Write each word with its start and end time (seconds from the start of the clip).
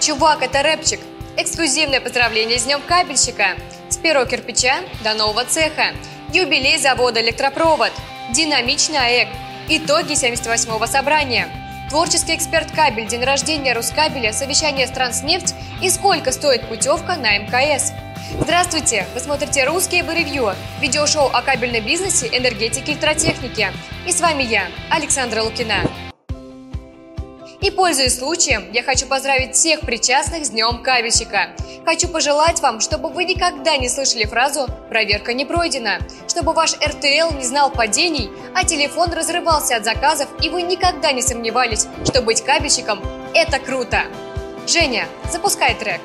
Чувак, 0.00 0.42
это 0.42 0.62
рэпчик. 0.62 1.00
Эксклюзивное 1.36 2.00
поздравление 2.00 2.58
с 2.58 2.64
Днем 2.64 2.80
кабельщика. 2.86 3.56
С 3.88 3.96
первого 3.96 4.26
кирпича 4.26 4.76
до 5.02 5.14
нового 5.14 5.44
цеха. 5.44 5.92
Юбилей 6.32 6.78
завода 6.78 7.20
«Электропровод». 7.20 7.90
Динамичный 8.32 8.98
АЭК. 8.98 9.28
Итоги 9.68 10.12
78-го 10.12 10.86
собрания. 10.86 11.48
Творческий 11.90 12.36
эксперт 12.36 12.70
кабель, 12.70 13.08
день 13.08 13.24
рождения 13.24 13.72
Рускабеля, 13.72 14.32
совещание 14.32 14.86
с 14.86 14.90
Транснефть 14.90 15.54
и 15.82 15.90
сколько 15.90 16.30
стоит 16.30 16.68
путевка 16.68 17.16
на 17.16 17.36
МКС. 17.38 17.92
Здравствуйте! 18.40 19.06
Вы 19.14 19.20
смотрите 19.20 19.64
«Русские 19.64 20.04
бы 20.04 20.14
ревью»– 20.14 20.54
видеошоу 20.80 21.28
о 21.28 21.42
кабельном 21.42 21.84
бизнесе, 21.84 22.28
энергетике 22.30 22.92
и 22.92 22.94
электротехнике. 22.94 23.72
И 24.06 24.12
с 24.12 24.20
вами 24.20 24.44
я, 24.44 24.68
Александра 24.90 25.42
Лукина. 25.42 26.07
И 27.60 27.72
пользуясь 27.72 28.16
случаем, 28.16 28.70
я 28.72 28.84
хочу 28.84 29.06
поздравить 29.06 29.56
всех 29.56 29.80
причастных 29.80 30.46
с 30.46 30.50
Днем 30.50 30.80
кабельщика. 30.80 31.50
Хочу 31.84 32.06
пожелать 32.06 32.60
вам, 32.60 32.78
чтобы 32.80 33.08
вы 33.08 33.24
никогда 33.24 33.76
не 33.76 33.88
слышали 33.88 34.24
фразу 34.26 34.68
«проверка 34.88 35.34
не 35.34 35.44
пройдена», 35.44 35.98
чтобы 36.28 36.52
ваш 36.52 36.74
РТЛ 36.74 37.34
не 37.36 37.44
знал 37.44 37.70
падений, 37.70 38.30
а 38.54 38.64
телефон 38.64 39.12
разрывался 39.12 39.76
от 39.76 39.84
заказов, 39.84 40.28
и 40.40 40.50
вы 40.50 40.62
никогда 40.62 41.10
не 41.10 41.22
сомневались, 41.22 41.88
что 42.04 42.22
быть 42.22 42.44
кабельщиком– 42.44 43.00
это 43.34 43.58
круто. 43.58 44.02
Женя, 44.68 45.08
запускай 45.32 45.74
трек. 45.74 46.00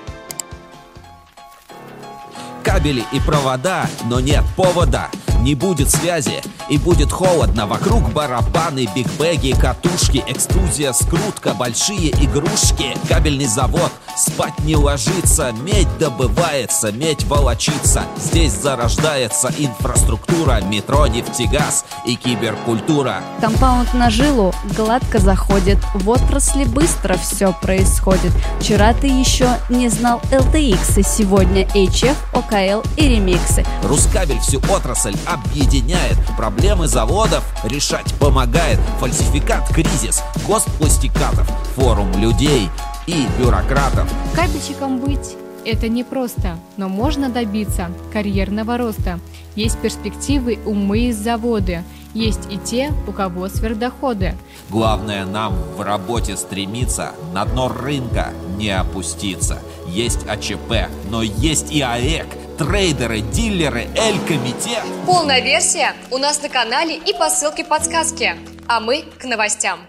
Кабели 2.63 3.03
и 3.11 3.19
провода, 3.19 3.87
но 4.05 4.19
нет 4.19 4.43
повода 4.57 5.11
не 5.43 5.55
будет 5.55 5.89
связи 5.89 6.41
и 6.69 6.77
будет 6.77 7.11
холодно. 7.11 7.67
Вокруг 7.67 8.13
барабаны, 8.13 8.87
бигбеги, 8.95 9.53
катушки 9.59 10.23
Экструзия, 10.25 10.93
скрутка, 10.93 11.53
большие 11.53 12.11
игрушки. 12.11 12.95
Кабельный 13.09 13.45
завод, 13.45 13.91
спать 14.15 14.57
не 14.59 14.75
ложится 14.75 15.51
Медь 15.63 15.97
добывается, 15.97 16.91
медь 16.91 17.25
волочится. 17.25 18.03
Здесь 18.17 18.53
зарождается 18.53 19.51
инфраструктура 19.57 20.61
Метро, 20.61 21.07
нефтегаз 21.07 21.85
и 22.05 22.15
киберкультура. 22.15 23.17
Компаунд 23.41 23.93
на 23.93 24.09
жилу 24.09 24.53
гладко 24.77 25.19
заходит. 25.19 25.77
В 25.93 26.09
отрасли 26.09 26.63
быстро 26.63 27.17
все 27.17 27.51
происходит. 27.51 28.31
Вчера 28.59 28.93
ты 28.93 29.07
еще 29.07 29.49
не 29.69 29.89
знал 29.89 30.21
LTX 30.31 30.99
И 30.99 31.03
сегодня 31.03 31.63
HF, 31.73 32.15
ОКЛ 32.31 32.87
и 32.95 33.09
ремиксы. 33.09 33.65
Рускабель 33.83 34.39
всю 34.39 34.59
отрасль 34.71 35.15
объединяет 35.33 36.17
Проблемы 36.37 36.87
заводов 36.87 37.43
решать 37.63 38.13
помогает 38.19 38.79
Фальсификат, 38.99 39.67
кризис, 39.69 40.23
гост 40.45 40.67
пластикатов 40.77 41.47
Форум 41.75 42.11
людей 42.17 42.69
и 43.07 43.25
бюрократов 43.39 44.09
Кабельщиком 44.35 44.99
быть 44.99 45.35
это 45.65 45.87
непросто, 45.87 46.57
но 46.75 46.89
можно 46.89 47.29
добиться 47.29 47.89
карьерного 48.11 48.77
роста. 48.77 49.19
Есть 49.55 49.77
перспективы 49.79 50.59
умы 50.65 51.07
из 51.07 51.17
завода, 51.17 51.83
есть 52.13 52.51
и 52.51 52.57
те, 52.57 52.91
у 53.07 53.11
кого 53.11 53.47
сверхдоходы. 53.47 54.35
Главное 54.69 55.25
нам 55.25 55.53
в 55.77 55.81
работе 55.81 56.35
стремиться, 56.35 57.11
на 57.33 57.45
дно 57.45 57.69
рынка 57.69 58.31
не 58.57 58.69
опуститься. 58.69 59.59
Есть 59.87 60.27
АЧП, 60.27 60.89
но 61.09 61.21
есть 61.21 61.71
и 61.71 61.81
АЭК– 61.81 62.27
трейдеры, 62.57 63.21
дилеры, 63.21 63.87
Эль-комитет. 63.95 64.83
Полная 65.05 65.41
версия 65.41 65.93
у 66.11 66.17
нас 66.17 66.41
на 66.41 66.49
канале 66.49 66.95
и 66.95 67.13
по 67.13 67.29
ссылке 67.29 67.63
подсказки. 67.63 68.35
А 68.67 68.79
мы 68.79 69.03
к 69.19 69.25
новостям. 69.25 69.79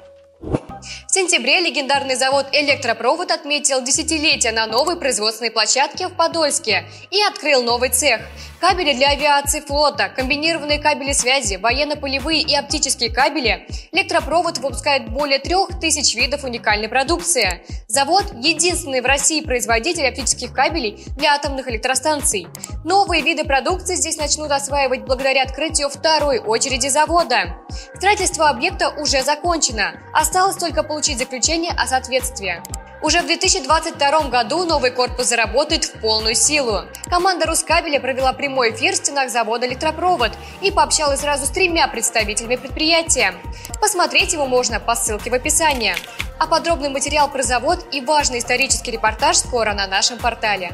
В 1.09 1.12
сентябре 1.15 1.61
легендарный 1.61 2.17
завод 2.17 2.47
«Электропровод» 2.53 3.31
отметил 3.31 3.83
десятилетие 3.83 4.53
на 4.53 4.67
новой 4.67 4.97
производственной 4.97 5.51
площадке 5.51 6.09
в 6.09 6.15
Подольске 6.15 6.84
и 7.11 7.23
открыл 7.23 7.62
новый 7.62 7.89
цех. 7.89 8.21
Кабели 8.67 8.95
для 8.95 9.11
авиации 9.11 9.61
флота, 9.61 10.09
комбинированные 10.09 10.79
кабели 10.79 11.12
связи, 11.12 11.56
военно-полевые 11.56 12.41
и 12.41 12.55
оптические 12.55 13.12
кабели. 13.12 13.66
Электропровод 13.93 14.56
выпускает 14.56 15.11
более 15.11 15.38
трех 15.38 15.78
тысяч 15.81 16.15
видов 16.15 16.44
уникальной 16.44 16.88
продукции. 16.88 17.62
Завод– 17.88 18.25
единственный 18.41 19.03
в 19.03 19.05
России 19.05 19.43
производитель 19.43 20.06
оптических 20.06 20.55
кабелей 20.55 21.05
для 21.15 21.34
атомных 21.34 21.69
электростанций. 21.69 22.47
Новые 22.87 23.21
виды 23.21 23.44
продукции 23.44 23.97
здесь 23.97 24.16
начнут 24.16 24.50
осваивать 24.50 25.03
благодаря 25.03 25.43
открытию 25.43 25.91
второй 25.91 26.38
очереди 26.38 26.88
завода. 26.88 27.56
Строительство 27.97 28.49
объекта 28.49 28.88
уже 28.88 29.22
закончено. 29.22 29.93
Осталось 30.15 30.56
только 30.56 30.83
получить 30.83 31.19
заключение 31.19 31.72
о 31.72 31.87
соответствии. 31.87 32.62
Уже 33.05 33.21
в 33.21 33.27
2022 33.27 34.28
году 34.31 34.65
новый 34.65 34.91
корпус 34.91 35.27
заработает 35.27 35.84
в 35.84 36.00
полную 36.00 36.34
силу. 36.34 36.84
Команда 37.11 37.44
Рускабеля 37.44 38.00
провела 38.00 38.33
прямой 38.54 38.70
эфир 38.70 38.94
в 38.94 38.98
стенах 38.98 39.31
завода 39.31 39.66
«Электропровод» 39.66 40.31
и 40.62 40.70
пообщалась 40.70 41.22
сразу 41.22 41.44
с 41.44 41.50
тремя 41.50 41.88
представителями 41.88 42.54
предприятия. 42.54 43.34
Посмотреть 43.81 44.32
его 44.32 44.47
можно 44.47 44.78
по 44.78 44.94
ссылке 44.94 45.28
в 45.28 45.34
описании. 45.34 45.97
А 46.38 46.47
подробный 46.47 46.88
материал 46.88 47.28
про 47.28 47.43
завод 47.43 47.84
и 47.91 48.00
важный 48.00 48.38
исторический 48.38 48.93
репортаж 48.93 49.38
скоро 49.38 49.72
на 49.72 49.88
нашем 49.88 50.19
портале. 50.19 50.70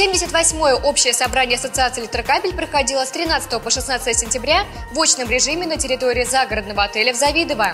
78-е 0.00 0.76
общее 0.76 1.12
собрание 1.12 1.56
Ассоциации 1.56 2.00
«Электрокабель» 2.00 2.54
проходило 2.54 3.04
с 3.04 3.10
13 3.10 3.60
по 3.60 3.68
16 3.68 4.18
сентября 4.18 4.64
в 4.94 4.98
очном 4.98 5.28
режиме 5.28 5.66
на 5.66 5.76
территории 5.76 6.24
загородного 6.24 6.84
отеля 6.84 7.12
в 7.12 7.16
Завидово. 7.16 7.72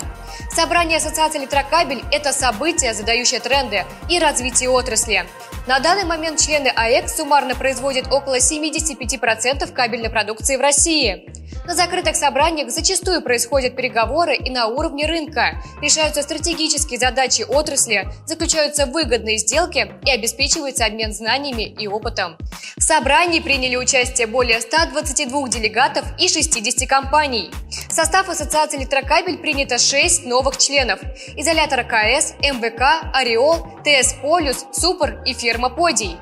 Собрание 0.51 0.97
Ассоциации 0.97 1.39
«Электрокабель»– 1.39 2.03
это 2.11 2.33
событие, 2.33 2.93
задающее 2.93 3.39
тренды 3.39 3.85
и 4.09 4.19
развитие 4.19 4.69
отрасли. 4.69 5.25
На 5.67 5.79
данный 5.79 6.03
момент 6.03 6.41
члены 6.41 6.67
АЭК 6.67 7.07
суммарно 7.07 7.55
производят 7.55 8.11
около 8.11 8.39
75% 8.39 9.71
кабельной 9.71 10.09
продукции 10.09 10.57
в 10.57 10.61
России. 10.61 11.36
На 11.67 11.75
закрытых 11.75 12.15
собраниях 12.15 12.69
зачастую 12.69 13.21
происходят 13.21 13.75
переговоры 13.75 14.37
и 14.37 14.49
на 14.49 14.67
уровне 14.67 15.05
рынка, 15.05 15.61
решаются 15.81 16.21
стратегические 16.21 16.97
задачи 16.97 17.41
отрасли, 17.41 18.07
заключаются 18.25 18.85
выгодные 18.85 19.37
сделки 19.37 19.91
и 20.05 20.09
обеспечивается 20.09 20.85
обмен 20.85 21.11
знаниями 21.11 21.63
и 21.63 21.89
опытом. 21.89 22.37
В 22.77 22.81
собрании 22.81 23.41
приняли 23.41 23.75
участие 23.75 24.27
более 24.27 24.61
122 24.61 25.49
делегатов 25.49 26.05
и 26.17 26.29
60 26.29 26.87
компаний. 26.87 27.51
В 27.89 27.93
состав 27.93 28.29
Ассоциации 28.29 28.77
электрокабель 28.77 29.37
принято 29.37 29.77
6 29.77 30.25
новых 30.25 30.57
членов– 30.57 31.01
изолятор 31.35 31.83
КС, 31.83 32.33
МВК, 32.39 33.11
Ореол, 33.13 33.67
ТС 33.83 34.13
Полюс, 34.21 34.65
Супер 34.71 35.21
и 35.25 35.33
фирма 35.33 35.69
Подий. 35.69 36.15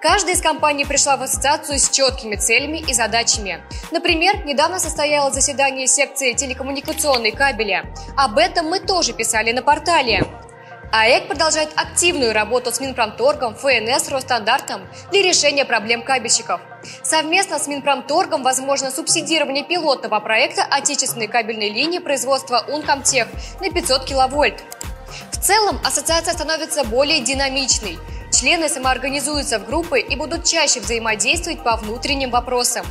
Каждая 0.00 0.34
из 0.34 0.42
компаний 0.42 0.84
пришла 0.84 1.16
в 1.16 1.22
ассоциацию 1.22 1.78
с 1.78 1.90
четкими 1.90 2.36
целями 2.36 2.78
и 2.78 2.94
задачами. 2.94 3.62
Например, 3.90 4.44
недавно 4.44 4.78
состоялось 4.78 5.34
заседание 5.34 5.86
секции 5.86 6.32
телекоммуникационной 6.32 7.32
кабеля. 7.32 7.86
Об 8.16 8.38
этом 8.38 8.66
мы 8.66 8.80
тоже 8.80 9.12
писали 9.12 9.52
на 9.52 9.62
портале. 9.62 10.26
АЭК 10.90 11.28
продолжает 11.28 11.68
активную 11.76 12.32
работу 12.32 12.72
с 12.72 12.80
Минпромторгом, 12.80 13.54
ФНС, 13.54 14.08
Росстандартом 14.08 14.80
для 15.10 15.22
решения 15.22 15.66
проблем 15.66 16.02
кабельщиков. 16.02 16.62
Совместно 17.02 17.58
с 17.58 17.66
Минпромторгом 17.66 18.42
возможно 18.42 18.90
субсидирование 18.90 19.64
пилотного 19.64 20.18
проекта 20.20 20.62
отечественной 20.64 21.26
кабельной 21.26 21.68
линии 21.68 21.98
производства 21.98 22.64
Ункомтех 22.68 23.28
на 23.60 23.70
500 23.70 24.06
киловольт. 24.06 24.64
В 25.30 25.36
целом 25.40 25.78
ассоциация 25.84 26.32
становится 26.32 26.84
более 26.84 27.20
динамичной. 27.20 27.98
Члены 28.30 28.68
самоорганизуются 28.68 29.58
в 29.58 29.66
группы 29.66 30.00
и 30.00 30.16
будут 30.16 30.44
чаще 30.44 30.80
взаимодействовать 30.80 31.62
по 31.64 31.76
внутренним 31.76 32.30
вопросам. 32.30 32.86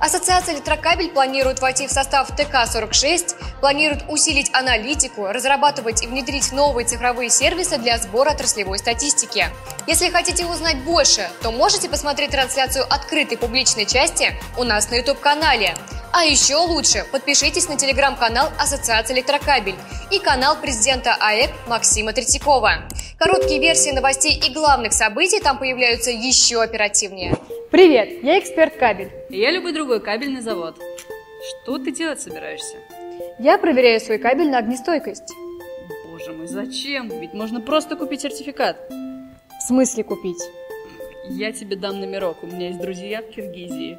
Ассоциация 0.00 0.54
«Электрокабель» 0.54 1.10
планирует 1.10 1.60
войти 1.60 1.86
в 1.86 1.90
состав 1.90 2.28
ТК-46, 2.36 3.34
планирует 3.60 4.04
усилить 4.08 4.50
аналитику, 4.54 5.26
разрабатывать 5.26 6.02
и 6.02 6.06
внедрить 6.06 6.52
новые 6.52 6.86
цифровые 6.86 7.30
сервисы 7.30 7.78
для 7.78 7.96
сбора 7.98 8.30
отраслевой 8.30 8.78
статистики. 8.78 9.48
Если 9.86 10.10
хотите 10.10 10.44
узнать 10.44 10.78
больше, 10.82 11.28
то 11.42 11.50
можете 11.50 11.88
посмотреть 11.88 12.30
трансляцию 12.30 12.84
открытой 12.92 13.38
публичной 13.38 13.86
части 13.86 14.34
у 14.58 14.64
нас 14.64 14.90
на 14.90 14.96
YouTube-канале. 14.96 15.74
А 16.12 16.24
еще 16.24 16.56
лучше 16.56 17.04
подпишитесь 17.10 17.68
на 17.68 17.76
телеграм-канал 17.76 18.50
Ассоциации 18.58 19.14
Электрокабель 19.14 19.76
и 20.10 20.18
канал 20.18 20.56
президента 20.56 21.14
АЭК 21.14 21.50
Максима 21.66 22.12
Третьякова. 22.12 22.84
Короткие 23.18 23.60
версии 23.60 23.92
новостей 23.92 24.38
и 24.46 24.52
главных 24.52 24.92
событий 24.92 25.40
там 25.40 25.58
появляются 25.58 26.10
еще 26.10 26.60
оперативнее. 26.60 27.34
Привет, 27.70 28.22
я 28.22 28.38
эксперт 28.38 28.76
кабель. 28.76 29.10
И 29.30 29.40
я 29.40 29.50
любой 29.50 29.72
другой 29.72 30.00
кабельный 30.00 30.42
завод. 30.42 30.76
Что 31.48 31.78
ты 31.78 31.92
делать 31.92 32.20
собираешься? 32.20 32.76
Я 33.38 33.56
проверяю 33.56 34.00
свой 34.00 34.18
кабель 34.18 34.50
на 34.50 34.58
огнестойкость. 34.58 35.32
Боже 36.10 36.32
мой, 36.32 36.46
зачем? 36.46 37.08
Ведь 37.08 37.32
можно 37.32 37.62
просто 37.62 37.96
купить 37.96 38.20
сертификат. 38.20 38.76
В 38.90 39.62
смысле 39.66 40.04
купить? 40.04 40.42
Я 41.30 41.52
тебе 41.52 41.76
дам 41.76 42.00
номерок, 42.00 42.42
у 42.42 42.46
меня 42.46 42.68
есть 42.68 42.80
друзья 42.80 43.22
в 43.22 43.30
Киргизии. 43.30 43.98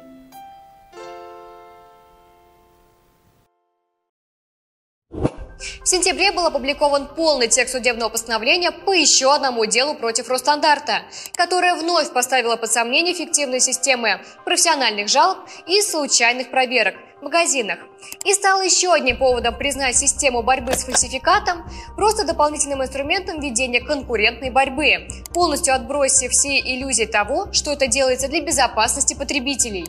В 5.88 5.90
сентябре 5.90 6.32
был 6.32 6.44
опубликован 6.44 7.06
полный 7.06 7.48
текст 7.48 7.72
судебного 7.72 8.10
постановления 8.10 8.72
по 8.72 8.92
еще 8.92 9.34
одному 9.34 9.64
делу 9.64 9.94
против 9.94 10.28
Росстандарта, 10.28 11.00
которое 11.32 11.74
вновь 11.76 12.12
поставило 12.12 12.56
под 12.56 12.70
сомнение 12.70 13.14
эффективные 13.14 13.60
системы 13.60 14.20
профессиональных 14.44 15.08
жалоб 15.08 15.38
и 15.66 15.80
случайных 15.80 16.50
проверок 16.50 16.94
в 17.20 17.24
магазинах. 17.24 17.78
И 18.26 18.34
стало 18.34 18.60
еще 18.60 18.92
одним 18.92 19.16
поводом 19.16 19.56
признать 19.56 19.96
систему 19.96 20.42
борьбы 20.42 20.74
с 20.74 20.84
фальсификатом 20.84 21.64
просто 21.96 22.24
дополнительным 22.24 22.82
инструментом 22.82 23.40
ведения 23.40 23.80
конкурентной 23.80 24.50
борьбы, 24.50 25.08
полностью 25.32 25.74
отбросив 25.74 26.32
все 26.32 26.58
иллюзии 26.58 27.06
того, 27.06 27.50
что 27.54 27.72
это 27.72 27.86
делается 27.86 28.28
для 28.28 28.42
безопасности 28.42 29.14
потребителей. 29.14 29.86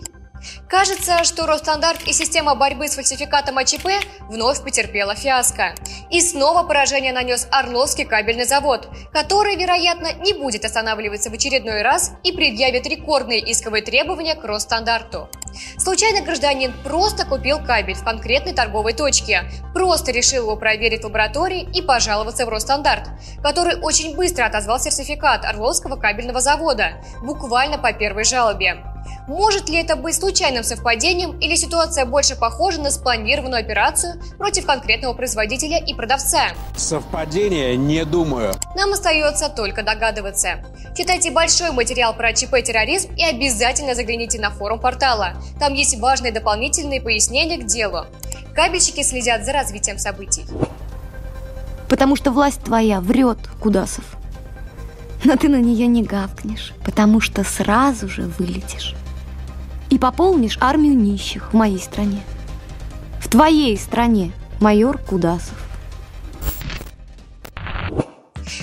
Кажется, 0.68 1.24
что 1.24 1.46
Росстандарт 1.46 2.02
и 2.08 2.14
система 2.14 2.56
борьбы 2.56 2.88
с 2.88 2.96
фальсификатом 2.96 3.58
АЧП 3.58 3.88
вновь 4.30 4.64
потерпела 4.64 5.16
фиаско. 5.16 5.76
И 6.10 6.22
снова 6.22 6.64
поражение 6.64 7.14
нанес 7.14 7.48
Орловский 7.52 8.06
кабельный 8.06 8.46
завод, 8.46 8.90
который, 9.12 9.56
вероятно, 9.56 10.14
не 10.14 10.34
будет 10.34 10.66
останавливаться 10.66 11.30
в 11.30 11.34
очередной 11.34 11.82
раз 11.82 12.12
и 12.24 12.32
предъявит 12.32 12.88
рекордные 12.88 13.52
исковые 13.52 13.84
требования 13.84 14.36
к 14.36 14.44
Росстандарту. 14.44 15.30
Случайно 15.78 16.22
гражданин 16.22 16.74
просто 16.84 17.26
купил 17.26 17.60
кабель 17.60 17.96
в 17.96 18.04
конкретной 18.04 18.54
торговой 18.54 18.94
точке, 18.94 19.44
просто 19.74 20.12
решил 20.12 20.44
его 20.44 20.56
проверить 20.56 21.02
в 21.02 21.06
лаборатории 21.06 21.68
и 21.74 21.82
пожаловаться 21.82 22.46
в 22.46 22.50
Росстандарт, 22.50 23.10
который 23.42 23.82
очень 23.82 24.16
быстро 24.16 24.46
отозвал 24.46 24.80
сертификат 24.80 25.46
Орловского 25.46 25.96
кабельного 25.96 26.40
завода, 26.40 27.02
буквально 27.24 27.78
по 27.78 27.94
первой 27.94 28.24
жалобе. 28.24 28.84
Может 29.28 29.70
ли 29.70 29.78
это 29.78 29.96
быть 29.96 30.16
случайным 30.16 30.64
совпадением 30.64 31.38
или 31.40 31.56
ситуация 31.56 32.06
больше 32.06 32.36
похожа 32.36 32.82
на 32.82 32.90
спланированную 32.90 33.60
операцию 33.60 34.22
против 34.38 34.66
конкретного 34.66 35.14
производителя 35.14 35.78
и 35.78 35.94
продавца? 35.94 36.50
Совпадение 36.76 37.78
не 37.78 38.06
думаю. 38.06 38.54
Нам 38.76 38.94
остается 38.94 39.50
только 39.50 39.84
догадываться. 39.84 40.64
Читайте 40.98 41.32
большой 41.32 41.72
материал 41.72 42.14
про 42.16 42.34
ЧП 42.34 42.64
терроризм 42.64 43.14
и 43.16 43.24
обязательно 43.24 43.96
загляните 43.96 44.40
на 44.40 44.50
форум 44.50 44.80
портала. 44.80 45.34
Там 45.60 45.74
есть 45.74 46.00
важные 46.00 46.32
дополнительные 46.32 47.02
пояснения 47.02 47.58
к 47.58 47.66
делу. 47.66 48.06
Кабельщики 48.56 49.04
следят 49.04 49.46
за 49.46 49.54
развитием 49.54 49.98
событий. 49.98 50.46
Потому 51.88 52.16
что 52.16 52.32
власть 52.32 52.62
твоя 52.64 53.00
врет, 53.00 53.38
Кудасов. 53.60 54.19
Но 55.24 55.36
ты 55.36 55.50
на 55.50 55.60
нее 55.60 55.88
не 55.88 56.04
гавкнешь, 56.04 56.74
потому 56.86 57.20
что 57.20 57.44
сразу 57.44 58.08
же 58.08 58.24
вылетишь. 58.24 58.96
И 59.90 59.98
пополнишь 59.98 60.58
армию 60.62 60.96
нищих 60.96 61.52
в 61.52 61.56
моей 61.56 61.80
стране. 61.80 62.22
В 63.20 63.28
твоей 63.28 63.78
стране, 63.78 64.32
майор 64.60 64.98
Кудасов. 64.98 65.58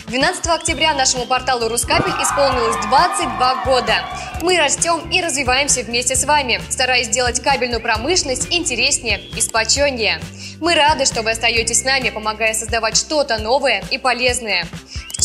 12 0.06 0.46
октября 0.46 0.94
нашему 0.94 1.26
порталу 1.26 1.68
Рускабель 1.68 2.12
исполнилось 2.22 2.76
22 2.86 3.64
года. 3.64 3.94
Мы 4.40 4.56
растем 4.56 5.10
и 5.10 5.20
развиваемся 5.20 5.82
вместе 5.82 6.14
с 6.14 6.24
вами, 6.24 6.60
стараясь 6.70 7.06
сделать 7.06 7.40
кабельную 7.40 7.80
промышленность 7.80 8.46
интереснее 8.50 9.20
и 9.36 9.40
сплоченнее. 9.40 10.20
Мы 10.60 10.74
рады, 10.74 11.06
что 11.06 11.22
вы 11.22 11.32
остаетесь 11.32 11.80
с 11.80 11.84
нами, 11.84 12.10
помогая 12.10 12.54
создавать 12.54 12.96
что-то 12.96 13.38
новое 13.38 13.82
и 13.90 13.98
полезное. 13.98 14.66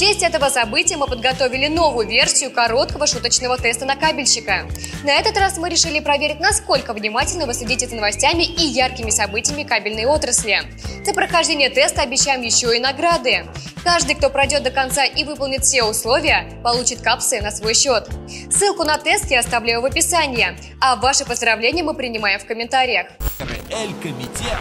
Честь 0.01 0.23
этого 0.23 0.49
события 0.49 0.97
мы 0.97 1.05
подготовили 1.05 1.67
новую 1.67 2.07
версию 2.07 2.49
короткого 2.49 3.05
шуточного 3.05 3.55
теста 3.55 3.85
на 3.85 3.95
кабельщика. 3.95 4.65
На 5.03 5.11
этот 5.11 5.37
раз 5.37 5.59
мы 5.59 5.69
решили 5.69 5.99
проверить, 5.99 6.39
насколько 6.39 6.93
внимательно 6.93 7.45
вы 7.45 7.53
следите 7.53 7.87
за 7.87 7.97
новостями 7.97 8.41
и 8.41 8.63
яркими 8.63 9.11
событиями 9.11 9.61
кабельной 9.61 10.05
отрасли. 10.05 10.63
За 11.05 11.13
прохождение 11.13 11.69
теста 11.69 12.01
обещаем 12.01 12.41
еще 12.41 12.75
и 12.75 12.79
награды. 12.79 13.45
Каждый, 13.83 14.15
кто 14.15 14.31
пройдет 14.31 14.63
до 14.63 14.71
конца 14.71 15.05
и 15.05 15.23
выполнит 15.23 15.63
все 15.63 15.83
условия, 15.83 16.51
получит 16.63 17.01
капсы 17.01 17.39
на 17.39 17.51
свой 17.51 17.75
счет. 17.75 18.09
Ссылку 18.49 18.83
на 18.83 18.97
тест 18.97 19.29
я 19.29 19.41
оставляю 19.41 19.81
в 19.81 19.85
описании, 19.85 20.57
а 20.81 20.95
ваши 20.95 21.25
поздравления 21.25 21.83
мы 21.83 21.93
принимаем 21.93 22.39
в 22.39 22.47
комментариях. 22.47 23.05
Эль-комитет 23.69 24.57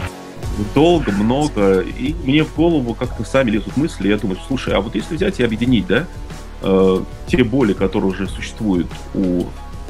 долго, 0.75 1.11
много, 1.11 1.79
и 1.81 2.13
мне 2.23 2.43
в 2.43 2.55
голову 2.55 2.93
как-то 2.93 3.23
сами 3.23 3.51
лезут 3.51 3.77
мысли, 3.77 4.09
я 4.09 4.17
думаю, 4.17 4.39
слушай, 4.47 4.73
а 4.73 4.81
вот 4.81 4.95
если 4.95 5.15
взять 5.15 5.39
и 5.39 5.43
объединить, 5.43 5.87
да, 5.87 6.07
э, 6.61 7.03
те 7.27 7.43
боли, 7.43 7.73
которые 7.73 8.11
уже 8.11 8.27
существуют 8.27 8.87
у 9.13 9.45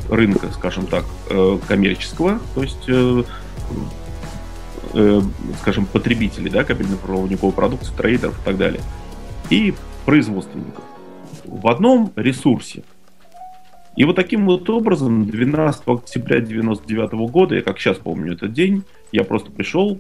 рынка, 0.10 0.52
скажем 0.54 0.88
так, 0.88 1.06
э, 1.30 1.58
коммерческого, 1.68 2.40
то 2.56 2.64
есть, 2.64 2.84
э, 2.88 3.24
э, 4.94 5.22
скажем, 5.62 5.86
потребителей, 5.86 6.50
да, 6.50 6.64
кабельно-проводниковой 6.64 7.54
продукции, 7.54 7.94
трейдеров 7.96 8.40
и 8.40 8.46
так 8.46 8.58
далее, 8.58 8.82
и 9.50 9.74
производственников 10.06 10.84
в 11.46 11.68
одном 11.68 12.12
ресурсе. 12.16 12.84
И 13.96 14.06
вот 14.06 14.16
таким 14.16 14.46
вот 14.46 14.70
образом 14.70 15.26
12 15.26 15.84
октября 15.88 16.40
99 16.40 17.28
года, 17.30 17.56
я 17.56 17.62
как 17.62 17.78
сейчас 17.78 17.98
помню 17.98 18.34
этот 18.34 18.54
день, 18.54 18.84
я 19.12 19.24
просто 19.24 19.52
пришел, 19.52 20.00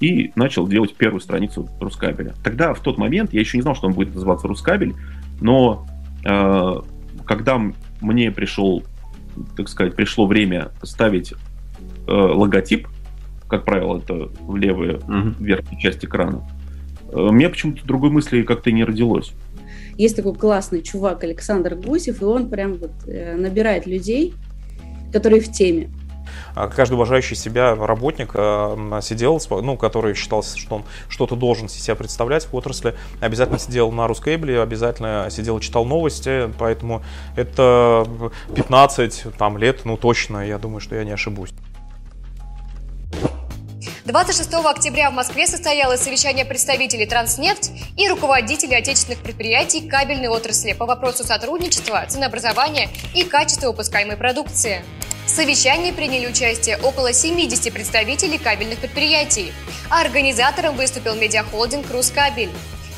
и 0.00 0.32
начал 0.36 0.66
делать 0.66 0.94
первую 0.94 1.20
страницу 1.20 1.68
Рускабеля. 1.80 2.34
Тогда, 2.44 2.74
в 2.74 2.80
тот 2.80 2.98
момент, 2.98 3.32
я 3.32 3.40
еще 3.40 3.58
не 3.58 3.62
знал, 3.62 3.74
что 3.74 3.86
он 3.86 3.94
будет 3.94 4.14
называться 4.14 4.46
Рускабель, 4.46 4.94
но 5.40 5.86
э, 6.24 6.74
когда 7.24 7.60
мне 8.00 8.30
пришел, 8.30 8.82
так 9.56 9.68
сказать, 9.68 9.94
пришло 9.96 10.26
время 10.26 10.70
ставить 10.82 11.32
э, 11.32 12.12
логотип, 12.12 12.88
как 13.48 13.64
правило, 13.64 13.98
это 13.98 14.30
в 14.40 14.56
левую 14.56 14.98
угу. 14.98 15.42
верхнюю 15.42 15.80
часть 15.80 16.04
экрана, 16.04 16.48
э, 17.12 17.16
мне 17.16 17.48
почему-то 17.48 17.84
другой 17.86 18.10
мысли 18.10 18.42
как-то 18.42 18.70
не 18.70 18.84
родилось. 18.84 19.32
Есть 19.96 20.14
такой 20.14 20.34
классный 20.34 20.80
чувак 20.80 21.24
Александр 21.24 21.74
Гусев, 21.74 22.22
и 22.22 22.24
он 22.24 22.48
прям 22.48 22.74
вот 22.74 22.92
э, 23.08 23.36
набирает 23.36 23.86
людей, 23.86 24.32
которые 25.12 25.40
в 25.40 25.50
теме. 25.50 25.90
А 26.54 26.68
каждый 26.68 26.94
уважающий 26.94 27.36
себя 27.36 27.74
работник 27.74 28.30
э, 28.34 29.00
сидел, 29.02 29.40
ну, 29.50 29.76
который 29.76 30.14
считался, 30.14 30.58
что 30.58 30.76
он 30.76 30.84
что-то 31.08 31.36
должен 31.36 31.68
себя 31.68 31.94
представлять 31.94 32.46
в 32.46 32.54
отрасли, 32.54 32.94
обязательно 33.20 33.58
сидел 33.58 33.90
на 33.92 34.06
Рускейбле, 34.06 34.60
обязательно 34.60 35.28
сидел 35.30 35.58
и 35.58 35.60
читал 35.60 35.84
новости, 35.84 36.52
поэтому 36.58 37.02
это 37.36 38.06
15 38.54 39.36
там, 39.38 39.58
лет, 39.58 39.84
ну, 39.84 39.96
точно, 39.96 40.46
я 40.46 40.58
думаю, 40.58 40.80
что 40.80 40.94
я 40.94 41.04
не 41.04 41.12
ошибусь. 41.12 41.50
26 44.08 44.54
октября 44.54 45.10
в 45.10 45.12
Москве 45.12 45.46
состоялось 45.46 46.00
совещание 46.00 46.46
представителей 46.46 47.04
Транснефть 47.04 47.72
и 47.98 48.08
руководителей 48.08 48.76
отечественных 48.76 49.22
предприятий 49.22 49.86
кабельной 49.86 50.28
отрасли 50.28 50.72
по 50.72 50.86
вопросу 50.86 51.24
сотрудничества, 51.24 52.06
ценообразования 52.08 52.88
и 53.14 53.22
качества 53.22 53.68
выпускаемой 53.68 54.16
продукции. 54.16 54.82
Совещании 55.38 55.92
приняли 55.92 56.26
участие 56.26 56.78
около 56.78 57.12
70 57.12 57.72
представителей 57.72 58.38
кабельных 58.38 58.80
предприятий, 58.80 59.52
а 59.88 60.00
организатором 60.00 60.74
выступил 60.74 61.14
медиахолдинг 61.14 61.88
«Рускабель». 61.92 62.50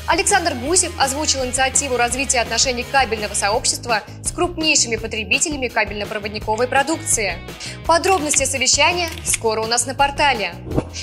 Александр 0.07 0.55
Гусев 0.55 0.91
озвучил 0.99 1.45
инициативу 1.45 1.95
развития 1.95 2.39
отношений 2.39 2.83
кабельного 2.83 3.33
сообщества 3.33 4.01
с 4.23 4.31
крупнейшими 4.31 4.95
потребителями 4.95 5.67
кабельно-проводниковой 5.67 6.67
продукции. 6.67 7.37
Подробности 7.85 8.45
совещания 8.45 9.09
скоро 9.25 9.61
у 9.61 9.67
нас 9.67 9.85
на 9.85 9.95
портале. 9.95 10.55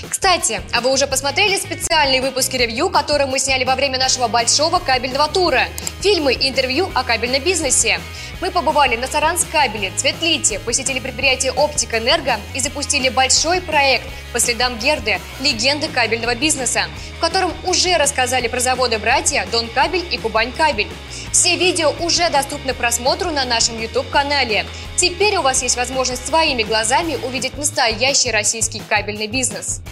Кстати, 0.09 0.61
а 0.73 0.81
вы 0.81 0.93
уже 0.93 1.07
посмотрели 1.07 1.57
специальные 1.57 2.21
выпуски 2.21 2.57
ревью, 2.57 2.91
которые 2.91 3.27
мы 3.27 3.39
сняли 3.39 3.65
во 3.65 3.77
время 3.77 3.99
нашего 3.99 4.29
большого 4.29 4.79
кабельного 4.79 5.29
тура? 5.29 5.63
Фильмы 6.01 6.35
и 6.35 6.49
интервью 6.49 6.91
о 6.95 7.05
кабельном 7.05 7.43
бизнесе. 7.43 8.01
Мы 8.41 8.53
побывали 8.53 8.95
на 8.95 9.09
Саранскабеле, 9.09 9.91
Цветлите, 9.97 10.61
посетили 10.61 11.01
предприятие 11.01 11.51
Оптика 11.53 11.99
Энерго 11.99 12.39
и 12.55 12.61
запустили 12.61 13.09
большой 13.09 13.61
проект 13.61 14.07
по 14.33 14.39
следам 14.39 14.79
Герды 14.79 15.21
«Легенды 15.41 15.89
кабельного 15.89 16.37
бизнеса», 16.37 16.85
в 17.17 17.21
котором 17.21 17.53
уже 17.65 17.97
рассказали 17.97 18.47
про 18.47 18.61
заводы 18.89 18.99
«Братья», 18.99 19.47
«Дон 19.53 19.67
Кабель» 19.75 20.05
и 20.11 20.19
«Кубань 20.19 20.53
Кабель». 20.53 20.89
Все 21.31 21.57
видео 21.57 21.93
уже 22.01 22.31
доступны 22.31 22.73
просмотру 22.73 23.31
на 23.31 23.45
нашем 23.45 23.79
YouTube-канале. 23.79 24.65
Теперь 24.97 25.37
у 25.37 25.43
вас 25.43 25.63
есть 25.63 25.77
возможность 25.77 26.27
своими 26.27 26.63
глазами 26.63 27.19
увидеть 27.27 27.57
настоящий 27.59 28.31
российский 28.31 28.81
кабельный 28.89 29.27
бизнес. 29.27 29.83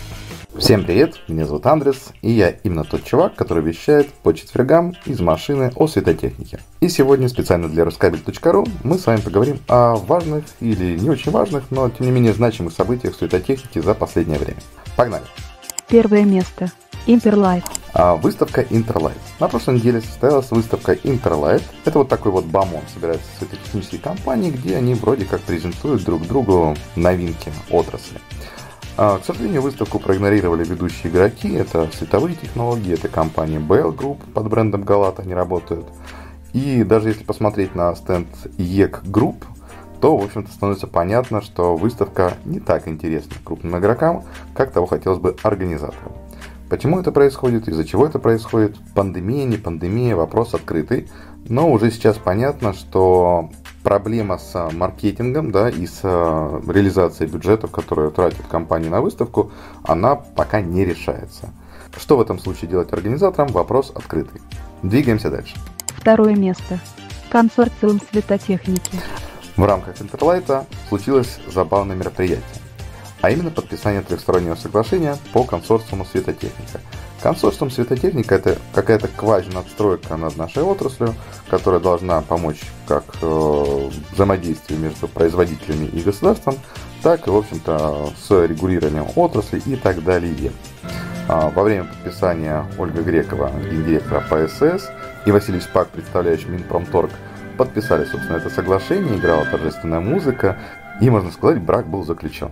Всем 0.58 0.84
привет, 0.84 1.20
меня 1.28 1.44
зовут 1.44 1.66
Андрес, 1.66 2.08
и 2.22 2.30
я 2.30 2.48
именно 2.48 2.84
тот 2.84 3.04
чувак, 3.04 3.34
который 3.34 3.62
вещает 3.62 4.08
по 4.22 4.32
четвергам 4.32 4.94
из 5.04 5.20
машины 5.20 5.70
о 5.76 5.86
светотехнике. 5.86 6.60
И 6.80 6.88
сегодня 6.88 7.28
специально 7.28 7.68
для 7.68 7.84
Ruskabel.ru 7.84 8.66
мы 8.82 8.98
с 8.98 9.04
вами 9.04 9.20
поговорим 9.20 9.60
о 9.68 9.96
важных 9.96 10.44
или 10.60 10.98
не 10.98 11.10
очень 11.10 11.30
важных, 11.32 11.64
но 11.70 11.90
тем 11.90 12.06
не 12.06 12.12
менее 12.12 12.32
значимых 12.32 12.72
событиях 12.72 13.14
светотехники 13.14 13.78
за 13.80 13.92
последнее 13.94 14.38
время. 14.38 14.60
Погнали! 14.96 15.24
Первое 15.88 16.24
место. 16.24 16.72
Интерлайт. 17.06 17.62
А, 17.94 18.16
выставка 18.16 18.62
Интерлайт. 18.70 19.18
На 19.38 19.46
прошлой 19.46 19.76
неделе 19.76 20.00
состоялась 20.00 20.50
выставка 20.50 20.94
Интерлайт. 20.94 21.62
Это 21.84 22.00
вот 22.00 22.08
такой 22.08 22.32
вот 22.32 22.44
бомон 22.44 22.82
собирается 22.92 23.24
светотехнические 23.38 24.00
компании, 24.00 24.50
где 24.50 24.76
они 24.76 24.94
вроде 24.94 25.24
как 25.24 25.40
презентуют 25.42 26.02
друг 26.02 26.26
другу 26.26 26.76
новинки 26.96 27.52
отрасли. 27.70 28.18
А, 28.96 29.18
к 29.18 29.24
сожалению, 29.24 29.62
выставку 29.62 30.00
проигнорировали 30.00 30.64
ведущие 30.64 31.12
игроки. 31.12 31.52
Это 31.52 31.88
световые 31.96 32.34
технологии, 32.34 32.94
это 32.94 33.08
компания 33.08 33.58
Bell 33.58 33.94
Group 33.94 34.18
под 34.34 34.48
брендом 34.48 34.82
Галат 34.82 35.20
они 35.20 35.34
работают. 35.34 35.86
И 36.52 36.82
даже 36.82 37.10
если 37.10 37.22
посмотреть 37.22 37.76
на 37.76 37.94
стенд 37.94 38.28
EEC 38.58 39.04
Group, 39.04 39.44
то, 40.00 40.16
в 40.16 40.24
общем-то, 40.24 40.50
становится 40.52 40.86
понятно, 40.86 41.40
что 41.40 41.76
выставка 41.76 42.34
не 42.44 42.60
так 42.60 42.88
интересна 42.88 43.36
крупным 43.44 43.78
игрокам, 43.78 44.24
как 44.54 44.72
того 44.72 44.86
хотелось 44.86 45.18
бы 45.18 45.36
организаторам. 45.42 46.12
Почему 46.68 46.98
это 46.98 47.12
происходит, 47.12 47.68
из-за 47.68 47.84
чего 47.84 48.06
это 48.06 48.18
происходит, 48.18 48.76
пандемия, 48.94 49.44
не 49.44 49.56
пандемия, 49.56 50.16
вопрос 50.16 50.52
открытый. 50.54 51.08
Но 51.48 51.70
уже 51.70 51.92
сейчас 51.92 52.16
понятно, 52.16 52.72
что 52.72 53.50
проблема 53.84 54.36
с 54.36 54.70
маркетингом 54.72 55.52
да, 55.52 55.70
и 55.70 55.86
с 55.86 56.00
э, 56.02 56.60
реализацией 56.66 57.30
бюджетов, 57.30 57.70
которые 57.70 58.10
тратят 58.10 58.44
компании 58.50 58.88
на 58.88 59.00
выставку, 59.00 59.52
она 59.84 60.16
пока 60.16 60.60
не 60.60 60.84
решается. 60.84 61.50
Что 61.96 62.16
в 62.16 62.20
этом 62.20 62.40
случае 62.40 62.68
делать 62.68 62.92
организаторам, 62.92 63.46
вопрос 63.48 63.92
открытый. 63.94 64.40
Двигаемся 64.82 65.30
дальше. 65.30 65.54
Второе 65.86 66.34
место. 66.34 66.80
Консорциум 67.30 68.00
светотехники. 68.10 68.98
В 69.56 69.64
рамках 69.64 70.00
Интерлайта 70.00 70.66
случилось 70.88 71.38
забавное 71.52 71.96
мероприятие 71.96 72.44
а 73.26 73.30
именно 73.30 73.50
подписание 73.50 74.02
трехстороннего 74.02 74.54
соглашения 74.54 75.16
по 75.32 75.42
консорциуму 75.42 76.04
светотехника. 76.04 76.80
Консорциум 77.20 77.70
светотехника– 77.72 78.34
это 78.36 78.58
какая-то 78.72 79.08
квази-надстройка 79.08 80.16
над 80.16 80.36
нашей 80.36 80.62
отраслью, 80.62 81.14
которая 81.48 81.80
должна 81.80 82.20
помочь 82.20 82.60
как 82.86 83.04
э, 83.20 83.90
взаимодействию 84.12 84.78
между 84.78 85.08
производителями 85.08 85.86
и 85.86 86.00
государством, 86.02 86.56
так 87.02 87.26
и, 87.26 87.30
в 87.30 87.36
общем-то, 87.36 88.10
с 88.16 88.46
регулированием 88.46 89.06
отрасли 89.16 89.60
и 89.66 89.76
так 89.76 90.04
далее. 90.04 90.52
А, 91.28 91.50
во 91.50 91.64
время 91.64 91.84
подписания 91.84 92.64
Ольга 92.78 93.02
Грекова, 93.02 93.50
гендиректора 93.50 94.20
ПСС, 94.20 94.88
и 95.24 95.32
Василий 95.32 95.60
Шпак, 95.60 95.88
представляющий 95.88 96.48
Минпромторг, 96.48 97.10
подписали, 97.56 98.04
собственно, 98.04 98.36
это 98.36 98.50
соглашение, 98.50 99.16
играла 99.16 99.44
торжественная 99.46 100.00
музыка, 100.00 100.56
и, 101.00 101.10
можно 101.10 101.30
сказать, 101.30 101.60
брак 101.60 101.86
был 101.88 102.04
заключен. 102.04 102.50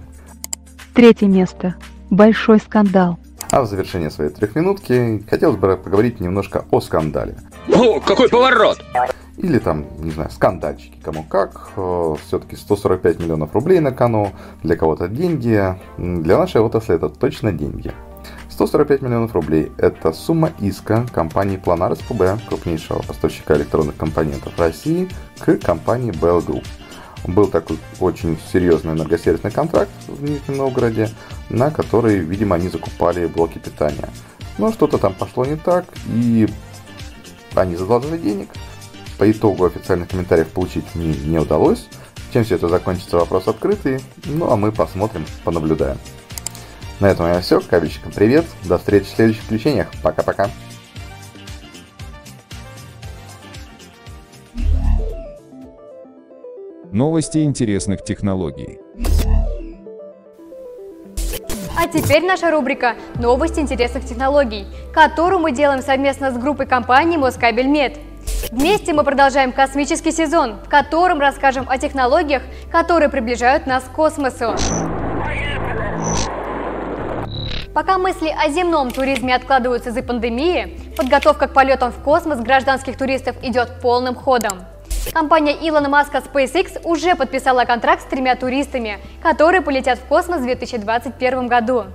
Третье 0.95 1.27
место. 1.27 1.75
Большой 2.11 2.59
скандал. 2.61 3.19
А 3.51 3.63
в 3.63 3.67
завершение 3.67 4.11
своей 4.11 4.31
трехминутки 4.31 5.25
хотелось 5.29 5.57
бы 5.57 5.77
поговорить 5.77 6.21
немножко 6.21 6.65
о 6.71 6.81
скандале. 6.81 7.37
О, 7.73 8.01
какой 8.01 8.29
поворот! 8.29 8.79
Или 9.37 9.59
там, 9.59 9.85
не 9.99 10.11
знаю, 10.13 10.31
скандальчики, 10.31 10.97
кому 11.03 11.25
как. 11.25 11.71
Э, 11.77 12.15
Все-таки 12.27 12.55
145 12.57 13.19
миллионов 13.19 13.53
рублей 13.53 13.81
на 13.81 13.91
кону, 13.91 14.33
для 14.63 14.77
кого-то 14.77 15.09
деньги. 15.09 15.77
Для 15.99 16.39
нашей 16.39 16.61
отрасли 16.61 16.95
это 16.95 17.09
точно 17.09 17.53
деньги. 17.53 17.93
145 18.55 19.03
миллионов 19.03 19.35
рублей– 19.35 19.73
это 19.79 20.13
сумма 20.13 20.53
иска 20.61 21.05
компании 21.13 21.59
Planar 21.59 21.97
СПБ, 21.97 22.47
крупнейшего 22.49 23.03
поставщика 23.03 23.57
электронных 23.57 23.97
компонентов 23.97 24.57
России, 24.59 25.09
к 25.41 25.57
компании 25.59 26.13
Bell 26.13 26.45
Group– 26.45 26.65
был 27.27 27.47
такой 27.49 27.79
очень 28.01 28.39
серьезный 28.53 28.93
энергосервисный 28.93 29.51
контракт 29.51 29.91
в 30.07 30.23
Нижнем 30.23 30.59
Новгороде, 30.59 31.11
на 31.49 31.71
который, 31.71 32.19
видимо, 32.19 32.57
они 32.57 32.69
закупали 32.69 33.27
блоки 33.27 33.59
питания. 33.59 34.09
Но 34.59 34.73
что-то 34.73 34.99
там 34.99 35.15
пошло 35.15 35.45
не 35.45 35.57
так, 35.57 35.87
и 36.07 36.49
они 37.55 37.77
задолжали 37.77 38.19
денег. 38.19 38.51
По 39.19 39.31
итогу 39.31 39.65
официальных 39.65 40.09
комментариев 40.09 40.49
получить 40.49 40.85
мне 40.95 41.15
не 41.15 41.39
удалось. 41.39 41.89
Чем 42.33 42.45
все 42.45 42.57
это 42.57 42.69
закончится, 42.69 43.17
вопрос 43.17 43.49
открытый. 43.49 44.01
Ну 44.25 44.51
а 44.51 44.57
мы 44.57 44.71
посмотрим, 44.71 45.25
понаблюдаем. 45.45 45.99
На 47.01 47.07
этом 47.07 47.27
я 47.27 47.41
все. 47.41 47.61
Кабельщикам 47.61 48.13
привет. 48.13 48.45
До 48.65 48.79
встречи 48.79 49.07
в 49.07 49.09
следующих 49.09 49.43
включениях. 49.43 49.89
Пока-пока. 50.03 50.49
Новости 56.93 57.43
интересных 57.43 58.05
технологий. 58.05 58.79
А 61.77 61.89
теперь 61.89 62.25
наша 62.25 62.53
рубрика 62.53 62.95
«Новости 63.17 63.59
интересных 63.59 64.05
технологий», 64.05 64.65
которую 64.93 65.41
мы 65.41 65.51
делаем 65.51 65.83
совместно 65.83 66.31
с 66.31 66.39
группой 66.39 66.67
компаний 66.67 67.19
Москабельмет. 67.19 67.99
Вместе 68.53 68.93
мы 68.93 69.03
продолжаем 69.03 69.53
космический 69.53 70.13
сезон, 70.13 70.61
в 70.65 70.69
котором 70.69 71.19
расскажем 71.19 71.69
о 71.69 71.77
технологиях, 71.77 72.43
которые 72.71 73.09
приближают 73.09 73.67
нас 73.67 73.83
к 73.83 73.93
космосу. 73.93 74.55
Пока 77.75 77.99
мысли 77.99 78.29
о 78.29 78.49
земном 78.51 78.93
туризме 78.93 79.35
откладываются 79.35 79.91
из-за 79.91 80.05
пандемии, 80.05 80.79
подготовка 80.97 81.49
к 81.49 81.53
полетам 81.53 81.91
в 81.91 81.97
космос 81.97 82.39
гражданских 82.39 82.97
туристов 82.97 83.35
идет 83.43 83.81
полным 83.83 84.15
ходом. 84.15 84.65
Компания 85.13 85.57
Илона 85.61 85.89
Маска 85.89 86.19
SpaceX 86.19 86.81
уже 86.85 87.17
подписала 87.17 87.65
контракт 87.65 88.03
с 88.03 88.05
тремя 88.05 88.37
туристами, 88.37 88.99
которые 89.21 89.61
полетят 89.61 89.99
в 89.99 90.05
космос 90.05 90.39
в 90.39 90.45
2021 90.45 91.49
году. 91.49 91.87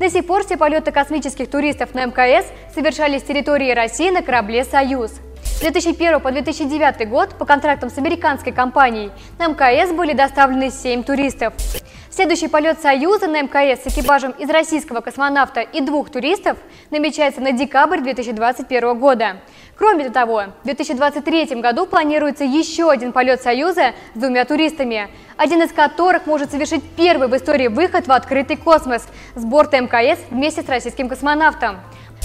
До 0.00 0.10
сих 0.10 0.26
пор 0.26 0.44
все 0.44 0.56
полеты 0.56 0.90
космических 0.90 1.48
туристов 1.48 1.94
на 1.94 2.06
МКС 2.06 2.44
совершались 2.74 3.20
с 3.20 3.24
территории 3.24 3.70
России 3.70 4.10
на 4.10 4.22
корабле 4.22 4.64
«Союз». 4.64 5.12
С 5.56 5.60
2001 5.60 6.20
по 6.20 6.32
2009 6.32 7.08
год 7.08 7.38
по 7.38 7.44
контрактам 7.44 7.88
с 7.88 7.96
американской 7.96 8.52
компанией 8.52 9.10
на 9.38 9.46
МКС 9.46 9.92
были 9.92 10.12
доставлены 10.12 10.70
7 10.70 11.04
туристов. 11.04 11.54
Следующий 12.10 12.48
полет 12.48 12.78
«Союза» 12.82 13.26
на 13.26 13.40
МКС 13.40 13.84
с 13.84 13.86
экипажем 13.86 14.32
из 14.32 14.50
российского 14.50 15.00
космонавта 15.00 15.60
и 15.60 15.80
двух 15.80 16.10
туристов 16.10 16.58
намечается 16.90 17.40
на 17.40 17.52
декабрь 17.52 18.00
2021 18.00 18.98
года. 18.98 19.38
Кроме 19.78 20.10
того, 20.10 20.44
в 20.62 20.64
2023 20.64 21.60
году 21.62 21.86
планируется 21.86 22.44
еще 22.44 22.90
один 22.90 23.12
полет 23.12 23.40
«Союза» 23.40 23.94
с 24.14 24.18
двумя 24.18 24.44
туристами, 24.44 25.08
один 25.38 25.62
из 25.62 25.72
которых 25.72 26.26
может 26.26 26.50
совершить 26.50 26.84
первый 26.96 27.28
в 27.28 27.36
истории 27.36 27.68
выход 27.68 28.06
в 28.06 28.12
открытый 28.12 28.56
космос 28.56 29.06
с 29.34 29.44
борта 29.44 29.80
МКС 29.80 30.20
вместе 30.30 30.62
с 30.62 30.68
российским 30.68 31.08
космонавтом. 31.08 31.80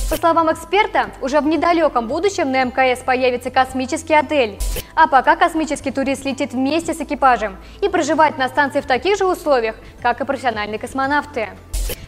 По 0.09 0.15
словам 0.15 0.49
эксперта, 0.53 1.09
уже 1.21 1.41
в 1.41 1.47
недалеком 1.47 2.07
будущем 2.07 2.49
на 2.49 2.63
МКС 2.63 3.01
появится 3.01 3.51
космический 3.51 4.13
отель. 4.13 4.57
А 4.95 5.07
пока 5.07 5.35
космический 5.35 5.91
турист 5.91 6.23
летит 6.23 6.53
вместе 6.53 6.93
с 6.93 7.01
экипажем 7.01 7.57
и 7.81 7.89
проживает 7.89 8.37
на 8.37 8.47
станции 8.47 8.79
в 8.79 8.85
таких 8.85 9.17
же 9.17 9.25
условиях, 9.25 9.75
как 10.01 10.21
и 10.21 10.25
профессиональные 10.25 10.79
космонавты. 10.79 11.49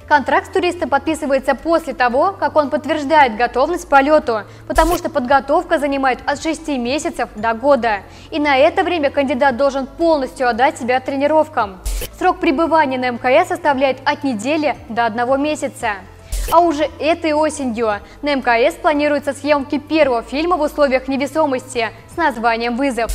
Контракт 0.07 0.47
с 0.47 0.49
туристом 0.49 0.89
подписывается 0.89 1.55
после 1.55 1.93
того, 1.93 2.31
как 2.31 2.55
он 2.55 2.69
подтверждает 2.69 3.35
готовность 3.35 3.85
к 3.85 3.89
полету, 3.89 4.43
потому 4.65 4.95
что 4.95 5.09
подготовка 5.09 5.77
занимает 5.77 6.19
от 6.25 6.41
6 6.41 6.69
месяцев 6.69 7.29
до 7.35 7.53
года. 7.53 7.99
И 8.31 8.39
на 8.39 8.55
это 8.55 8.83
время 8.83 9.11
кандидат 9.11 9.57
должен 9.57 9.87
полностью 9.87 10.47
отдать 10.47 10.79
себя 10.79 11.01
тренировкам. 11.01 11.79
Срок 12.17 12.39
пребывания 12.39 12.97
на 12.97 13.11
МКС 13.11 13.49
составляет 13.49 13.97
от 14.05 14.23
недели 14.23 14.77
до 14.87 15.05
одного 15.05 15.35
месяца. 15.35 15.95
А 16.51 16.61
уже 16.61 16.89
этой 16.99 17.33
осенью 17.33 17.99
на 18.23 18.35
МКС 18.35 18.75
планируются 18.75 19.33
съемки 19.33 19.77
первого 19.77 20.23
фильма 20.23 20.57
в 20.57 20.61
условиях 20.61 21.07
невесомости 21.07 21.89
с 22.11 22.17
названием 22.17 22.75
«Вызов». 22.75 23.11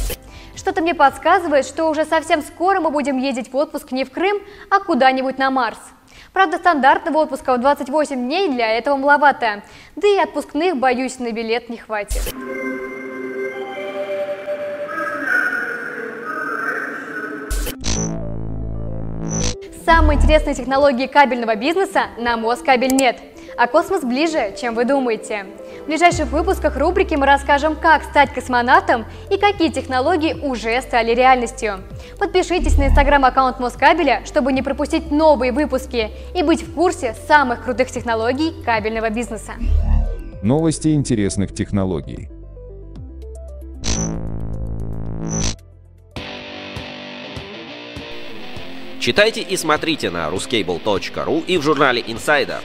Что-то 0.54 0.82
мне 0.82 0.94
подсказывает, 0.94 1.66
что 1.66 1.90
уже 1.90 2.04
совсем 2.04 2.42
скоро 2.42 2.78
мы 2.78 2.90
будем 2.90 3.18
ездить 3.18 3.52
в 3.52 3.56
отпуск 3.56 3.90
не 3.90 4.04
в 4.04 4.12
Крым, 4.12 4.40
а 4.70 4.78
куда-нибудь 4.78 5.36
на 5.36 5.50
Марс. 5.50 5.78
Правда, 6.32 6.58
стандартного 6.58 7.18
отпуска 7.18 7.56
в 7.56 7.60
28 7.60 8.16
дней 8.16 8.48
для 8.50 8.70
этого 8.70 8.96
маловато. 8.96 9.64
Да 9.96 10.06
и 10.06 10.18
отпускных, 10.18 10.76
боюсь, 10.76 11.18
на 11.18 11.32
билет 11.32 11.68
не 11.68 11.76
хватит. 11.76 12.22
Самые 19.84 20.18
интересные 20.18 20.54
технологии 20.54 21.06
кабельного 21.06 21.56
бизнеса 21.56 22.04
на 22.18 22.38
Москабельнет. 22.38 23.16
А 23.58 23.66
космос 23.66 24.02
ближе, 24.02 24.54
чем 24.58 24.74
вы 24.74 24.86
думаете. 24.86 25.44
В 25.82 25.86
ближайших 25.86 26.32
выпусках 26.32 26.78
рубрики 26.78 27.14
мы 27.14 27.26
расскажем, 27.26 27.76
как 27.76 28.02
стать 28.02 28.32
космонавтом 28.32 29.04
и 29.30 29.36
какие 29.36 29.68
технологии 29.68 30.32
уже 30.32 30.80
стали 30.80 31.14
реальностью. 31.14 31.80
Подпишитесь 32.18 32.78
на 32.78 32.86
инстаграм-аккаунт 32.86 33.60
Москабеля, 33.60 34.22
чтобы 34.24 34.54
не 34.54 34.62
пропустить 34.62 35.10
новые 35.10 35.52
выпуски 35.52 36.10
и 36.34 36.42
быть 36.42 36.62
в 36.62 36.74
курсе 36.74 37.14
самых 37.28 37.64
крутых 37.64 37.90
технологий 37.90 38.54
кабельного 38.64 39.10
бизнеса. 39.10 39.52
Новости 40.42 40.94
интересных 40.94 41.52
технологий. 41.52 42.30
Читайте 49.04 49.42
и 49.42 49.54
смотрите 49.58 50.08
на 50.08 50.28
ruscable.ru 50.30 51.44
и 51.46 51.58
в 51.58 51.62
журнале 51.62 52.00
Insider. 52.00 52.60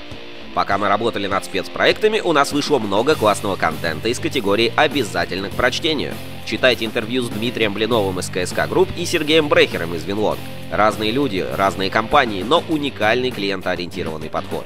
Пока 0.53 0.77
мы 0.77 0.87
работали 0.87 1.27
над 1.27 1.43
спецпроектами, 1.43 2.21
у 2.21 2.31
нас 2.31 2.53
вышло 2.53 2.79
много 2.79 3.15
классного 3.15 3.57
контента 3.57 4.07
из 4.07 4.19
категории 4.19 4.71
«Обязательно 4.77 5.49
к 5.49 5.51
прочтению». 5.55 6.13
Читайте 6.45 6.85
интервью 6.85 7.23
с 7.23 7.29
Дмитрием 7.29 7.73
Блиновым 7.73 8.21
из 8.21 8.29
КСК 8.29 8.69
Групп 8.69 8.87
и 8.97 9.03
Сергеем 9.03 9.49
Брехером 9.49 9.93
из 9.95 10.05
Винлонг. 10.05 10.39
Разные 10.71 11.11
люди, 11.11 11.45
разные 11.57 11.89
компании, 11.89 12.41
но 12.41 12.63
уникальный 12.69 13.31
клиентоориентированный 13.31 14.29
подход. 14.29 14.63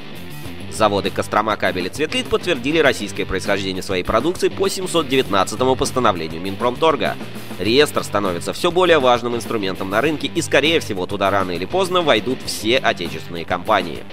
Заводы 0.73 1.11
Костромакабель 1.11 1.55
и 1.55 1.87
Цветлит 1.87 2.27
подтвердили 2.27 2.79
российское 2.79 3.25
происхождение 3.25 3.83
своей 3.83 4.03
продукции 4.03 4.49
по 4.49 4.67
719 4.67 5.77
постановлению 5.77 6.41
Минпромторга. 6.41 7.15
Реестр 7.59 8.03
становится 8.03 8.53
все 8.53 8.71
более 8.71 8.99
важным 8.99 9.35
инструментом 9.35 9.89
на 9.89 10.01
рынке 10.01 10.27
и, 10.33 10.41
скорее 10.41 10.79
всего, 10.79 11.05
туда 11.05 11.29
рано 11.29 11.51
или 11.51 11.65
поздно 11.65 12.01
войдут 12.01 12.39
все 12.45 12.77
отечественные 12.77 13.45
компании. 13.45 14.03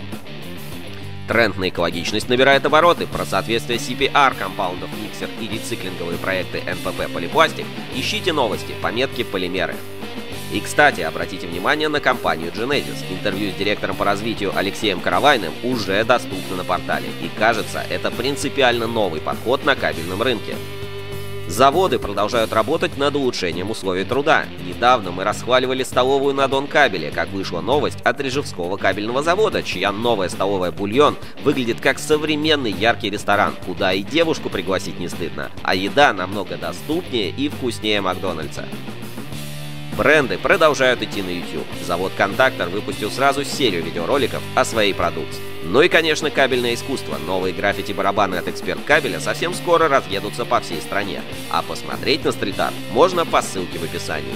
Тренд 1.29 1.57
на 1.59 1.69
экологичность 1.69 2.29
набирает 2.29 2.67
обороты. 2.67 3.07
Про 3.07 3.25
соответствие 3.25 3.79
CPR, 3.79 4.35
компаундов, 4.37 4.91
миксер 5.01 5.29
и 5.41 5.47
рециклинговые 5.47 6.19
проекты 6.19 6.61
НПП 6.61 7.11
Полипластик 7.13 7.67
ищите 7.95 8.33
новости, 8.33 8.75
пометки 8.83 9.23
полимеры. 9.23 9.77
И, 10.53 10.61
кстати, 10.61 11.01
обратите 11.01 11.47
внимание 11.47 11.89
на 11.89 12.01
компанию 12.01 12.51
Genesis. 12.51 13.05
Интервью 13.11 13.53
с 13.53 13.55
директором 13.55 13.97
по 13.97 14.05
развитию 14.05 14.53
Алексеем 14.57 15.01
Каравайным 15.01 15.53
уже 15.63 16.03
доступно 16.05 16.57
на 16.57 16.65
портале. 16.65 17.09
И 17.23 17.31
кажется, 17.39 17.85
это 17.89 18.11
принципиально 18.11 18.87
новый 18.87 19.21
подход 19.21 19.65
на 19.65 19.77
кабельном 19.77 20.23
рынке. 20.23 20.57
Заводы 21.51 21.99
продолжают 21.99 22.53
работать 22.53 22.97
над 22.97 23.17
улучшением 23.17 23.71
условий 23.71 24.05
труда. 24.05 24.45
Недавно 24.65 25.11
мы 25.11 25.25
расхваливали 25.25 25.83
столовую 25.83 26.33
на 26.33 26.47
Дон 26.47 26.69
кабеле, 26.69 27.11
как 27.11 27.29
вышла 27.31 27.61
новость 27.61 28.01
от 28.03 28.21
Режевского 28.21 28.77
кабельного 28.77 29.25
завода, 29.25 29.65
чья 29.65 29.91
новая 29.91 30.29
столовая 30.29 30.71
«Бульон» 30.71 31.17
выглядит 31.43 31.81
как 31.81 31.99
современный 31.99 32.71
яркий 32.71 33.11
ресторан, 33.11 33.55
куда 33.67 33.93
и 33.93 34.05
девушку 34.05 34.49
пригласить 34.49 35.01
не 35.01 35.09
стыдно, 35.09 35.51
а 35.65 35.75
еда 35.75 36.13
намного 36.13 36.57
доступнее 36.57 37.31
и 37.31 37.49
вкуснее 37.49 38.01
Макдональдса. 38.01 38.67
Бренды 40.01 40.39
продолжают 40.39 41.03
идти 41.03 41.21
на 41.21 41.29
YouTube. 41.29 41.67
Завод 41.85 42.13
«Контактор» 42.17 42.71
выпустил 42.71 43.11
сразу 43.11 43.45
серию 43.45 43.85
видеороликов 43.85 44.43
о 44.55 44.65
своей 44.65 44.95
продукции. 44.95 45.43
Ну 45.63 45.83
и, 45.83 45.89
конечно, 45.89 46.31
кабельное 46.31 46.73
искусство. 46.73 47.19
Новые 47.19 47.53
граффити-барабаны 47.53 48.37
от 48.37 48.49
«Эксперт 48.49 48.83
Кабеля» 48.87 49.21
совсем 49.21 49.53
скоро 49.53 49.89
разъедутся 49.89 50.47
по 50.47 50.61
всей 50.61 50.81
стране. 50.81 51.21
А 51.51 51.61
посмотреть 51.61 52.25
на 52.25 52.33
стрит-арт 52.33 52.73
можно 52.93 53.27
по 53.27 53.43
ссылке 53.43 53.79
в 53.79 53.85
описании. 53.85 54.33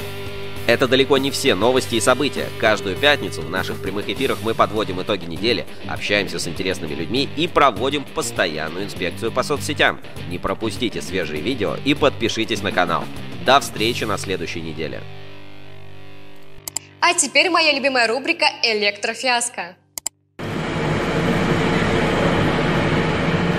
Это 0.67 0.87
далеко 0.87 1.17
не 1.17 1.31
все 1.31 1.55
новости 1.55 1.95
и 1.95 2.01
события. 2.01 2.51
Каждую 2.61 2.97
пятницу 2.97 3.41
в 3.41 3.49
наших 3.49 3.81
прямых 3.81 4.07
эфирах 4.11 4.41
мы 4.43 4.53
подводим 4.53 5.01
итоги 5.01 5.25
недели, 5.25 5.65
общаемся 5.89 6.39
с 6.39 6.47
интересными 6.47 6.95
людьми 6.95 7.27
и 7.39 7.49
проводим 7.49 8.05
постоянную 8.05 8.85
инспекцию 8.85 9.33
по 9.33 9.43
соцсетям. 9.43 9.99
Не 10.29 10.37
пропустите 10.37 11.01
свежие 11.01 11.41
видео 11.41 11.79
и 11.87 11.95
подпишитесь 11.95 12.61
на 12.61 12.71
канал. 12.71 13.05
До 13.47 13.61
встречи 13.61 14.05
на 14.05 14.19
следующей 14.19 14.61
неделе. 14.61 15.01
А 17.07 17.13
теперь 17.13 17.51
моя 17.51 17.75
любимая 17.75 18.09
рубрика 18.09 18.47
«Электрофиаско». 18.63 19.77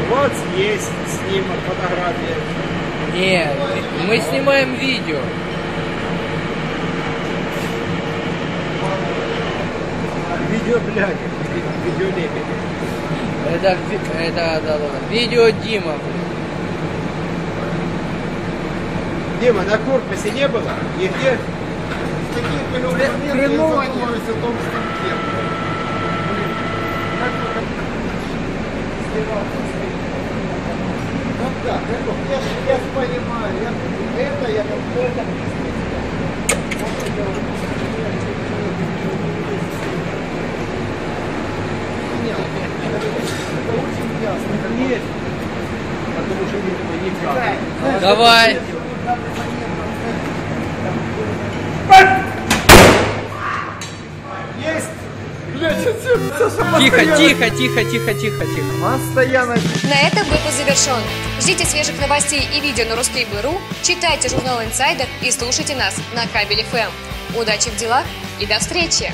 Вот 0.10 0.32
есть 0.58 0.90
снимок, 1.08 1.60
фотография. 1.68 2.38
Нет, 3.14 3.56
мы 4.08 4.18
снимаем 4.18 4.74
видео. 4.74 5.20
Видео, 10.50 10.80
блядь, 10.80 11.16
видео 11.86 12.08
лепит. 12.18 12.46
Это, 13.54 13.78
это, 14.18 14.36
да, 14.36 14.60
да, 14.60 14.78
да. 14.80 15.14
Видео 15.14 15.50
Дима. 15.50 15.94
Дима, 19.40 19.62
на 19.62 19.78
корпусе 19.78 20.32
не 20.32 20.48
было? 20.48 20.72
Нигде? 20.98 21.38
Хреново 23.32 23.84
не 23.84 24.06
в 24.06 24.42
том 24.42 24.56
как, 31.66 31.82
я 32.30 32.74
я 32.74 32.80
понимаю, 32.94 33.54
я, 33.62 34.24
это 34.24 34.52
я 34.52 34.64
никак. 34.64 35.26
Давай. 48.02 48.60
Есть! 54.58 54.90
Блять, 55.54 55.75
Тихо, 55.86 57.06
тихо, 57.16 57.50
тихо, 57.52 57.84
тихо, 57.84 58.14
тихо, 58.16 58.46
тихо. 58.46 58.74
Постоянно. 58.82 59.56
На 59.84 60.08
этом 60.08 60.24
выпуск 60.24 60.58
завершен. 60.58 61.00
Ждите 61.40 61.64
свежих 61.66 62.02
новостей 62.02 62.42
и 62.56 62.60
видео 62.60 62.86
на 62.86 62.94
Ruskable.ru, 62.94 63.56
читайте 63.84 64.30
журнал 64.30 64.62
Insider 64.62 65.06
и 65.22 65.30
слушайте 65.30 65.76
нас 65.76 65.96
на 66.16 66.26
Кабель 66.28 66.66
FM. 66.72 66.90
Удачи 67.40 67.70
в 67.70 67.78
делах 67.78 68.04
и 68.40 68.48
до 68.48 68.58
встречи! 68.58 69.14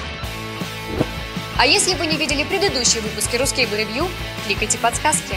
А 1.57 1.65
если 1.65 1.93
вы 1.95 2.05
не 2.05 2.15
видели 2.15 2.45
предыдущие 2.45 3.01
выпуски 3.01 3.35
Ruskable 3.35 3.77
Review, 3.77 4.07
кликайте 4.47 4.77
подсказки. 4.77 5.35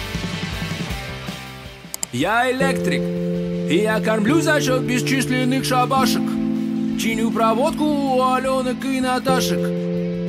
Я 2.12 2.49
электрик, 2.53 3.03
и 3.68 3.79
я 3.83 3.99
кормлю 3.99 4.40
за 4.40 4.61
счет 4.61 4.83
бесчисленных 4.83 5.64
шабашек. 5.64 6.23
Чиню 7.01 7.33
проводку 7.33 7.85
у 7.85 8.23
Аленок 8.23 8.85
и 8.85 9.01
Наташек. 9.01 9.84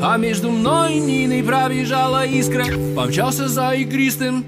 А 0.08 0.18
между 0.18 0.52
мной 0.52 0.98
и 0.98 1.00
Ниной 1.00 1.42
пробежала 1.42 2.28
искра. 2.28 2.66
Помчался 2.96 3.48
за 3.48 3.72
игристым 3.72 4.46